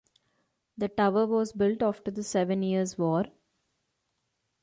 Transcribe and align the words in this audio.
The 0.79 0.87
tower 0.87 1.27
was 1.27 1.53
built 1.53 1.83
after 1.83 2.09
the 2.09 2.23
Seven 2.23 2.63
Years' 2.63 2.97
War. 2.97 3.25